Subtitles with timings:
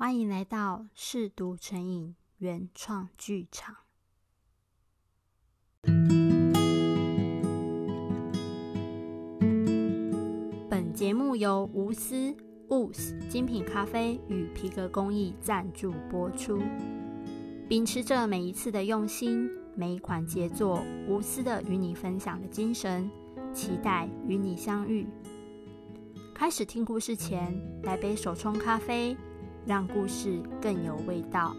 [0.00, 3.76] 欢迎来到嗜读成瘾原创剧场。
[10.70, 12.34] 本节目由无私
[12.70, 16.62] WOOZ 精品咖啡与皮革工艺赞助播出。
[17.68, 23.10] 秉持着每一次的用心，每一款杰作无私的与你分享的精神，
[23.52, 25.06] 期待与你相遇。
[26.34, 29.14] 开始听故事前，来杯手冲咖啡，
[29.66, 31.54] 让故事更有味道。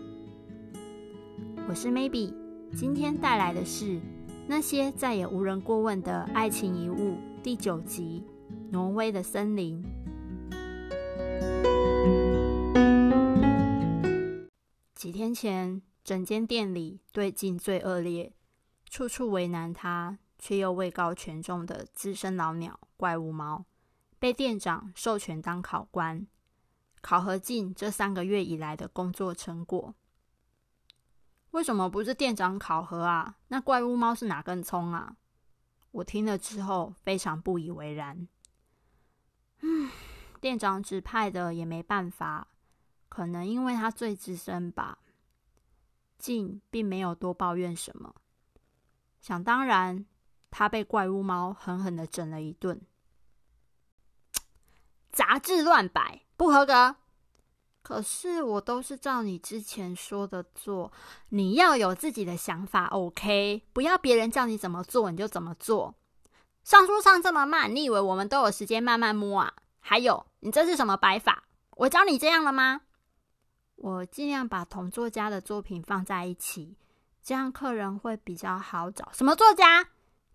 [1.70, 2.34] 我是 Maybe，
[2.76, 3.86] 今天带来的是
[4.48, 7.14] 《那些再也无人过问的爱情遗物》
[7.44, 8.24] 第九集
[8.72, 9.84] 《挪威的森林》。
[14.96, 18.34] 几天前，整间店里对镜最恶劣、
[18.90, 23.66] 处处为难他却又位高权重的资深老鸟怪物猫。
[24.20, 26.28] 被店长授权当考官，
[27.02, 29.94] 考核镜这三个月以来的工作成果。
[31.52, 33.38] 为什么不是店长考核啊？
[33.50, 35.18] 那怪物猫是哪根葱啊？
[35.92, 38.28] 我听了之后非常不以为然。
[39.60, 39.92] 嗯，
[40.40, 42.48] 店长指派的也没办法，
[43.10, 45.00] 可能因为他最资深吧。
[46.18, 48.16] 镜并没有多抱怨什么，
[49.20, 50.06] 想当然，
[50.50, 52.80] 他被怪物猫狠狠的整了一顿。
[55.12, 56.96] 杂志乱摆，不合格。
[57.84, 60.92] 可是我都是照你之前说的做，
[61.30, 63.62] 你要有自己的想法，OK？
[63.74, 65.94] 不要别人叫你怎么做你就怎么做。
[66.64, 69.54] 上书上这么慢，你以为我们都有时间慢慢摸啊？
[69.82, 71.44] 还有，你这是什么摆法？
[71.78, 72.82] 我教你这样了吗？
[73.76, 76.76] 我尽量把同作家的作品放在一起，
[77.22, 79.12] 这样客人会比较好找。
[79.14, 79.90] 什么作家？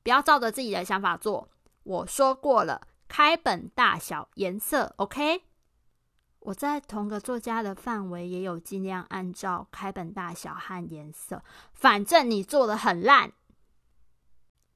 [0.04, 1.48] 不要照着自己的想法做。
[1.82, 2.86] 我说过了。
[3.08, 5.42] 开本大小颜色，OK。
[6.46, 11.42] 我在同个作家的范围也有尽量按照开本大小和颜色。
[11.72, 13.32] 反正你做的很烂。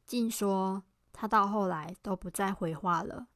[0.05, 0.83] 静说，
[1.13, 3.29] 他到后来都不再回话了，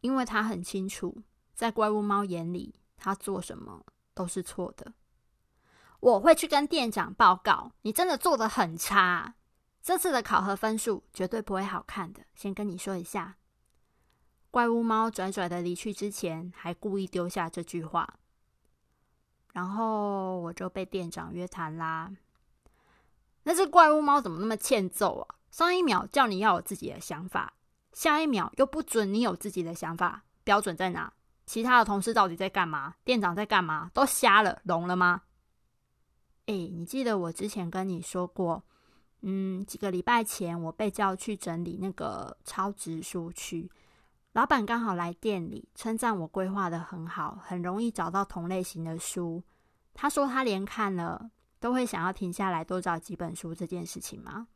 [0.00, 1.22] 因为他很清楚，
[1.54, 3.84] 在怪物猫眼里，他做什么
[4.14, 4.92] 都是错的。
[5.98, 9.34] 我会去跟店长报告，你真的做的很差。
[9.82, 13.38] 这次的考核分数绝对不会好看的，先跟你说一下。
[14.56, 18.14] 怪物猫拽拽的离去之前，还故意丢下这句话，
[19.52, 22.10] 然后我就被店长约谈啦。
[23.42, 25.34] 那只怪物猫怎么那么欠揍啊？
[25.50, 27.52] 上一秒叫你要有自己的想法，
[27.92, 31.12] 下一秒又不准你有自己的想法，标准在哪？
[31.44, 32.94] 其他的同事到底在干嘛？
[33.04, 33.90] 店长在干嘛？
[33.92, 35.24] 都瞎了，聋了吗？
[36.46, 38.64] 哎，你记得我之前跟你说过，
[39.20, 43.70] 嗯，几个礼拜前我被叫去整理那个超值书区。
[44.36, 49.42] 老板刚好来店里，称赞我规划得很好，很容易找到同类型的书。
[49.94, 54.48] 他说他连看了都会想要停下来多找几本书这件事情吗？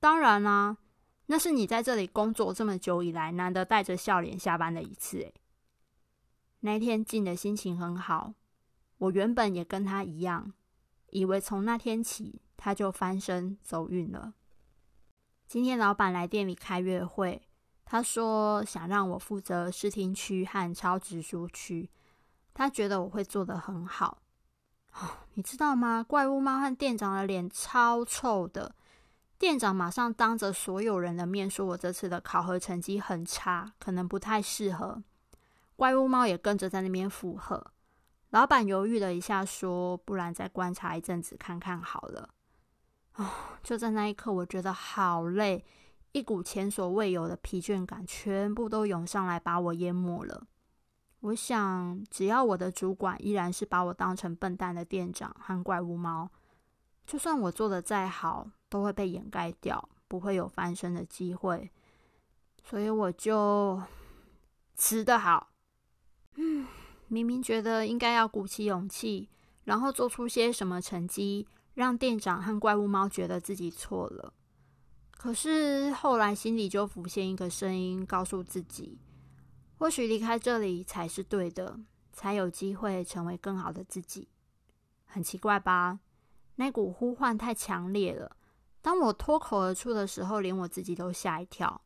[0.00, 0.78] 当然啦、
[1.26, 5.18] 那是你在这里工作这么久以来难得带着笑脸下班的一次。
[5.18, 5.32] 诶，
[6.58, 8.34] 那天静的心情很好，
[8.98, 10.52] 我原本也跟他一样，
[11.10, 14.34] 以为从那天起他就翻身走运了。
[15.46, 17.42] 今天老板来店里开月会。
[17.88, 21.88] 他说想让我负责视听区和超值书区，
[22.52, 24.18] 他觉得我会做得很好。
[24.94, 26.04] 哦，你知道吗？
[26.06, 28.74] 怪物猫和店长的脸超臭的。
[29.38, 35.02] 店长马上当着所有人的面说我这次的考核成绩很差，可能不太适合。
[35.76, 37.72] 怪物猫也跟着在那边附和。
[38.30, 42.30] 老板犹豫了一下，说：“不然再观察一阵子看看好了。”
[43.16, 43.30] 哦，
[43.62, 45.64] 就在那一刻，我觉得好累。
[46.16, 50.46] 一股前所未有的疲倦感全部都涌上来，把我淹没了。
[51.20, 56.30] 我想，只要我的主管依然是把我当成笨蛋的店长和怪物猫，
[57.04, 61.70] 就算我做的再好，都会被掩盖掉，不会有翻身的机会。
[62.64, 63.82] 所以我就
[64.74, 65.50] 辞得好。
[66.36, 66.66] 嗯，
[67.08, 69.28] 明明觉得应该要鼓起勇气，
[69.64, 74.32] 然后做出些什么成绩，让店长和怪物猫觉得自己错了。
[75.26, 79.00] 可是后来心里就浮现一个声音，告诉自己，
[79.76, 81.80] 或许离开这里才是对的，
[82.12, 84.28] 才有机会成为更好的自己。
[85.04, 85.98] 很奇怪吧？
[86.54, 88.36] 那股呼唤太强烈了，
[88.80, 91.82] 当我脱口而出的时候，连我自己都吓一跳。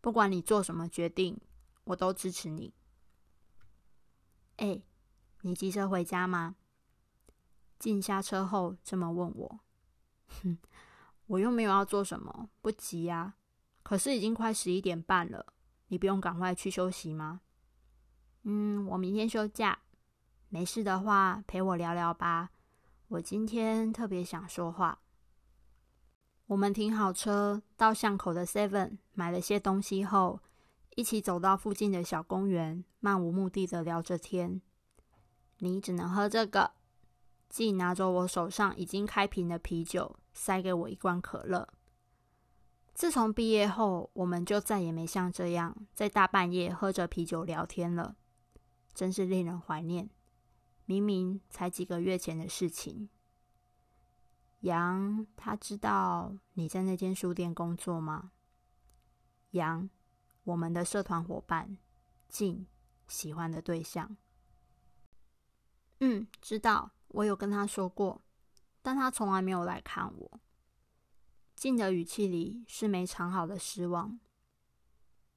[0.00, 1.40] 不管你做什么决定，
[1.84, 2.74] 我都支持你。
[4.56, 4.82] 哎，
[5.42, 6.56] 你急着回家吗？
[7.78, 9.60] 静下车后这么问我。
[10.42, 10.58] 哼。
[11.32, 13.36] 我又没有要做什么，不急呀。
[13.82, 15.54] 可是已经快十一点半了，
[15.88, 17.40] 你不用赶快去休息吗？
[18.42, 19.78] 嗯，我明天休假。
[20.50, 22.50] 没事的话，陪我聊聊吧。
[23.08, 25.00] 我今天特别想说话。
[26.48, 30.40] 我们停好车，到巷口的 Seven 买了些东西后，
[30.96, 34.60] 一起走到附近的小公园，漫无目的的聊着天。
[35.60, 36.72] 你只能喝这个。
[37.48, 41.68] 静拿着我手上已经开瓶的啤酒，塞给我一罐可乐。
[42.94, 48.16] 自从毕业后，我们就再也没像这样在大半夜喝着啤酒聊天了，
[48.94, 50.10] 真是令人怀念。
[50.84, 53.08] 明明才几个月前的事情。
[54.60, 58.32] 杨，他知道你在那间书店工作吗？
[59.52, 59.88] 杨，
[60.44, 61.78] 我们的社团伙伴，
[62.28, 62.66] 静
[63.08, 64.16] 喜欢的对象。
[66.00, 68.20] 嗯，知道，我有跟他说过，
[68.82, 70.40] 但他从来没有来看我。
[71.54, 74.18] 静的语气里是没藏好的失望。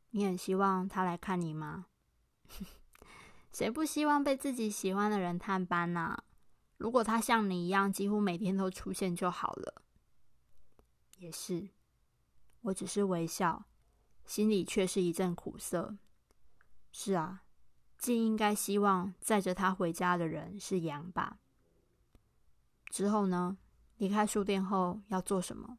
[0.10, 1.86] 你很希望他来看你吗？
[3.54, 6.24] 谁不希望被自己喜欢的人探班呢、啊？
[6.78, 9.82] 如果他像你一样，几乎每天都出现就好了。
[11.18, 11.70] 也是，
[12.62, 13.66] 我只是微笑，
[14.26, 15.98] 心里却是一阵苦涩。
[16.92, 17.44] 是啊，
[17.98, 21.40] 静应该希望载着他回家的人是杨吧？
[22.90, 23.58] 之后呢？
[23.98, 25.78] 离开书店后要做什么？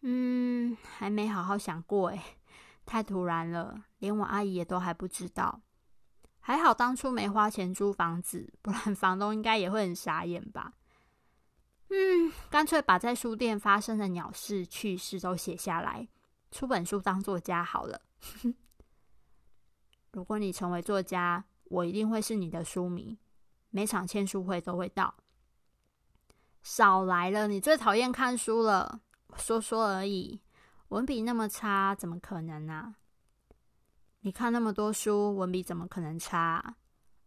[0.00, 2.20] 嗯，还没好好想过诶，
[2.86, 5.60] 太突然了，连我阿姨也都还不知道。
[6.40, 10.72] 还好当初没花钱租房子，不然房东应该也会很傻眼吧。
[11.90, 16.08] 嗯，干脆把在书店发生的鸟事趣事都写下来，
[16.50, 18.00] 出本书当作家好了。
[20.12, 23.18] 如果你成为作家，我一定会是你的书迷，
[23.68, 25.14] 每场签书会都会到。
[26.68, 29.00] 少来了，你最讨厌看书了。
[29.36, 30.40] 说说而已，
[30.88, 32.96] 文笔那么差，怎么可能啊？
[34.22, 36.76] 你看那么多书，文笔怎么可能差啊？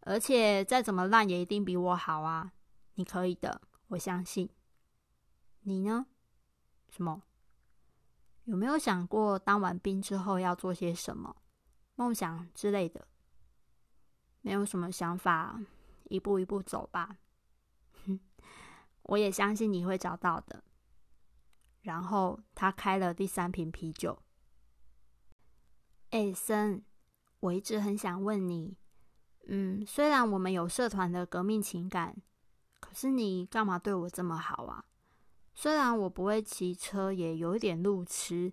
[0.01, 2.51] 而且再怎么烂，也一定比我好啊！
[2.95, 4.49] 你可以的，我相信。
[5.61, 6.07] 你呢？
[6.89, 7.23] 什么？
[8.43, 11.33] 有没有想过当完兵之后要做些什么？
[11.95, 13.07] 梦想之类的？
[14.41, 15.61] 没有什么想法，
[16.09, 17.15] 一步一步走吧。
[19.09, 20.63] 我也相信你会找到的。
[21.81, 24.17] 然后他开了第三瓶啤酒。
[26.11, 26.83] 哎，森。
[27.41, 28.75] 我一直很想问你，
[29.47, 32.17] 嗯，虽然我们有社团的革命情感，
[32.81, 34.83] 可是你干嘛对我这么好啊？
[35.55, 38.51] 虽然我不会骑车，也有一点路痴，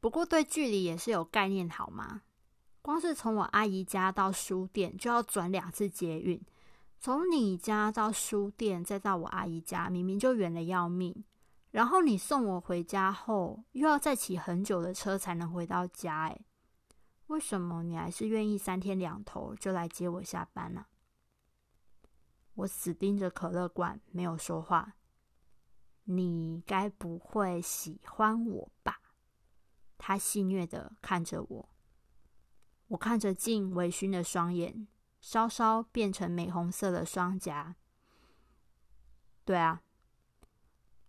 [0.00, 2.22] 不过对距离也是有概念，好吗？
[2.80, 6.40] 光是从我阿姨家到书店就要转两次捷运，
[6.98, 11.24] 从你家到书店再到我阿姨家，明明就远的要命。
[11.70, 16.40] 然后你送我回家后，又要再骑很久的车才能回到家，哎。
[17.26, 20.86] 为什么你还是愿意三天两头就来接我下班呢？
[22.54, 24.94] 我死盯着可乐罐，没有说话。
[26.04, 29.00] 你该不会喜欢我吧？
[29.98, 31.68] 他戏谑的看着我，
[32.88, 34.86] 我看着静微醺的双眼，
[35.26, 37.74] 稍稍变成玫红色的双颊。
[39.44, 39.82] 对啊，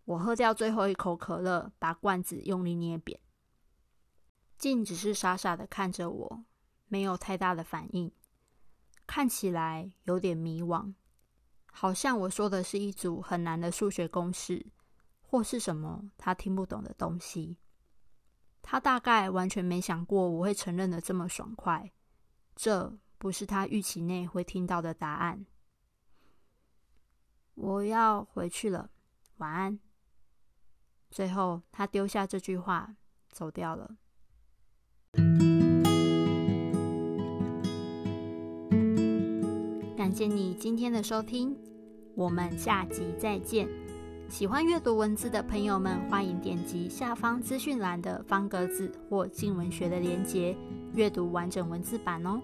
[0.06, 3.20] 我喝掉最后一口可乐，把罐子用力捏扁。
[4.58, 6.44] 静只是傻傻的看着我，
[6.88, 8.12] 没有太大的反应，
[9.06, 10.96] 看起来有点迷惘，
[11.72, 14.66] 好像我说的是一组很难的数学公式，
[15.22, 17.58] 或是什么他听不懂的东西。
[18.64, 21.92] 他大概完全没想过我会承认的这么爽快，
[22.58, 25.46] 这不是他预期内会听到的答案。
[27.54, 28.90] 我要回去了，
[29.38, 29.80] 晚安。
[31.12, 32.96] 最后，他丢下这句话，
[33.30, 33.98] 走掉了。
[39.96, 41.56] 感谢你今天的收听，
[42.16, 43.68] 我们下集再见。
[44.30, 50.56] 喜欢阅读文字的朋友们，欢迎点击下方资讯栏的方格子或静文学的链接，
[50.94, 52.42] 阅读完整文字版哦。